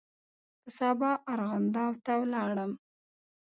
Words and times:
په 0.61 0.69
سبا 0.77 1.11
ارغنداو 1.33 1.93
ته 2.05 2.11
ولاړم. 2.21 2.71